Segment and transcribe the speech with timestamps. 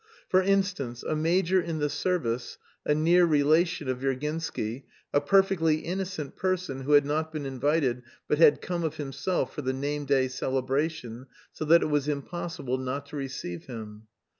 [0.29, 2.57] For instance, a major in the service,
[2.87, 8.39] a near relation of Virginsky, a perfectly innocent person who had not been invited but
[8.39, 13.05] had come of himself for the name day celebration, so that it was impossible not
[13.09, 14.07] to receive him.